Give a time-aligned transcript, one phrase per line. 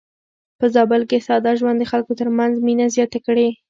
[0.59, 3.47] په زابل کې ساده ژوند د خلکو ترمنځ مينه زياته کړې.